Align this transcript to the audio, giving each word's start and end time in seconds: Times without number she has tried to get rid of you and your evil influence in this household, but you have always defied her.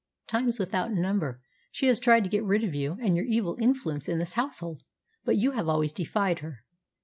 Times 0.25 0.57
without 0.57 0.91
number 0.91 1.41
she 1.71 1.85
has 1.85 1.99
tried 1.99 2.23
to 2.23 2.29
get 2.31 2.43
rid 2.43 2.63
of 2.63 2.73
you 2.73 2.97
and 3.03 3.15
your 3.15 3.25
evil 3.25 3.55
influence 3.61 4.09
in 4.09 4.17
this 4.17 4.33
household, 4.33 4.81
but 5.25 5.37
you 5.37 5.51
have 5.51 5.69
always 5.69 5.93
defied 5.93 6.39
her. 6.39 6.63